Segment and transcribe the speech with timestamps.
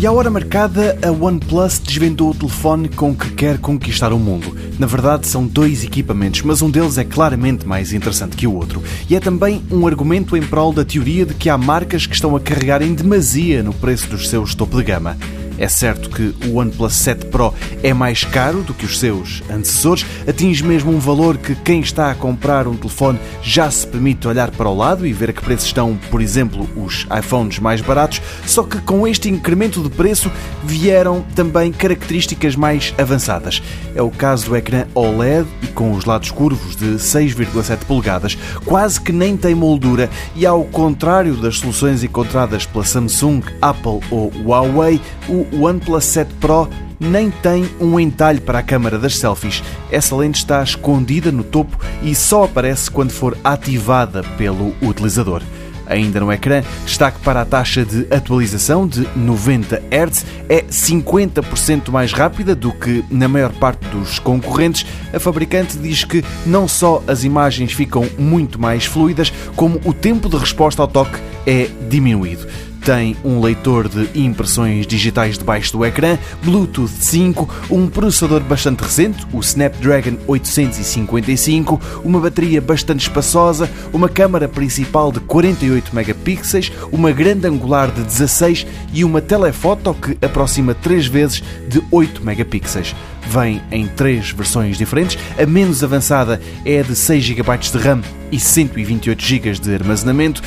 [0.00, 4.56] E à hora marcada, a OnePlus desvendou o telefone com que quer conquistar o mundo.
[4.78, 8.80] Na verdade, são dois equipamentos, mas um deles é claramente mais interessante que o outro.
[9.10, 12.36] E é também um argumento em prol da teoria de que há marcas que estão
[12.36, 15.16] a carregar em demasia no preço dos seus topo de gama.
[15.58, 17.52] É certo que o OnePlus 7 Pro
[17.82, 22.10] é mais caro do que os seus antecessores, atinge mesmo um valor que quem está
[22.10, 25.42] a comprar um telefone já se permite olhar para o lado e ver a que
[25.42, 30.30] preço estão, por exemplo, os iPhones mais baratos, só que com este incremento de preço
[30.64, 33.62] vieram também características mais avançadas.
[33.94, 39.00] É o caso do ecrã OLED e com os lados curvos de 6,7 polegadas, quase
[39.00, 45.00] que nem tem moldura e ao contrário das soluções encontradas pela Samsung, Apple ou Huawei,
[45.28, 46.68] o o OnePlus 7 Pro
[47.00, 49.62] nem tem um entalhe para a câmara das selfies.
[49.90, 55.42] Essa lente está escondida no topo e só aparece quando for ativada pelo utilizador.
[55.86, 62.12] Ainda no ecrã, destaque para a taxa de atualização de 90 Hz, é 50% mais
[62.12, 64.84] rápida do que na maior parte dos concorrentes.
[65.14, 70.28] A fabricante diz que não só as imagens ficam muito mais fluidas, como o tempo
[70.28, 72.46] de resposta ao toque é diminuído
[72.88, 79.26] tem um leitor de impressões digitais debaixo do ecrã, Bluetooth 5, um processador bastante recente,
[79.30, 87.46] o Snapdragon 855, uma bateria bastante espaçosa, uma câmara principal de 48 megapixels, uma grande
[87.46, 92.94] angular de 16 e uma telefoto que aproxima 3 vezes de 8 megapixels
[93.28, 95.18] vem em três versões diferentes.
[95.38, 98.00] A menos avançada é a de 6 GB de RAM
[98.32, 100.42] e 128 GB de armazenamento.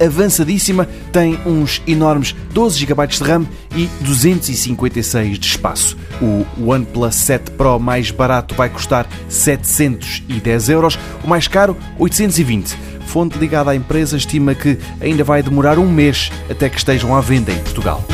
[0.00, 5.96] A avançadíssima tem uns enormes 12 GB de RAM e 256 de espaço.
[6.20, 12.76] O OnePlus 7 Pro mais barato vai custar 710 euros, o mais caro 820.
[13.06, 17.20] Fonte ligada à empresa estima que ainda vai demorar um mês até que estejam à
[17.20, 18.04] venda em Portugal.